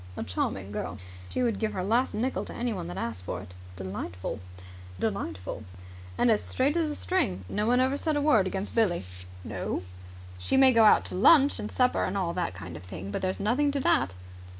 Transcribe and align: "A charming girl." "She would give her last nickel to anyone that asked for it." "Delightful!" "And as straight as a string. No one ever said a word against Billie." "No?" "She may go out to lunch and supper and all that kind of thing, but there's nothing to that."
"A 0.17 0.23
charming 0.23 0.71
girl." 0.71 0.97
"She 1.29 1.43
would 1.43 1.59
give 1.59 1.73
her 1.73 1.83
last 1.83 2.15
nickel 2.15 2.43
to 2.45 2.53
anyone 2.55 2.87
that 2.87 2.97
asked 2.97 3.21
for 3.23 3.39
it." 3.39 3.53
"Delightful!" 3.75 4.39
"And 6.17 6.31
as 6.31 6.41
straight 6.43 6.75
as 6.75 6.89
a 6.89 6.95
string. 6.95 7.45
No 7.47 7.67
one 7.67 7.79
ever 7.79 7.97
said 7.97 8.17
a 8.17 8.19
word 8.21 8.47
against 8.47 8.73
Billie." 8.73 9.05
"No?" 9.43 9.83
"She 10.39 10.57
may 10.57 10.73
go 10.73 10.85
out 10.85 11.05
to 11.05 11.13
lunch 11.13 11.59
and 11.59 11.71
supper 11.71 12.03
and 12.03 12.17
all 12.17 12.33
that 12.33 12.55
kind 12.55 12.75
of 12.75 12.81
thing, 12.83 13.11
but 13.11 13.21
there's 13.21 13.39
nothing 13.39 13.69
to 13.73 13.79
that." 13.81 14.15